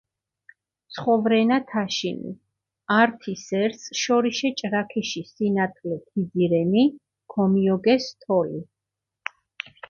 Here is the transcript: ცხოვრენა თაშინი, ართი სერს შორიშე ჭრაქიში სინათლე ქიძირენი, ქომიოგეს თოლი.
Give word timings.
ცხოვრენა 0.93 1.57
თაშინი, 1.73 2.31
ართი 3.01 3.33
სერს 3.41 3.83
შორიშე 3.99 4.51
ჭრაქიში 4.61 5.23
სინათლე 5.33 5.95
ქიძირენი, 6.07 6.83
ქომიოგეს 7.35 8.05
თოლი. 8.25 8.61